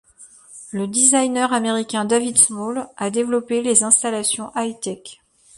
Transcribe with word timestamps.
Le 0.71 0.87
designer 0.87 1.53
américain 1.53 2.05
David 2.05 2.35
Small 2.39 2.89
a 2.97 3.11
développé 3.11 3.61
les 3.61 3.83
installations 3.83 4.51
hi-tech. 4.55 5.19